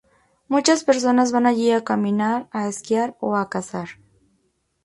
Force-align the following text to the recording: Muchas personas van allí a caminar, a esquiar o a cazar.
Muchas 0.47 0.83
personas 0.83 1.31
van 1.31 1.45
allí 1.45 1.69
a 1.71 1.83
caminar, 1.83 2.47
a 2.49 2.67
esquiar 2.71 3.15
o 3.19 3.35
a 3.35 3.47
cazar. 3.51 3.87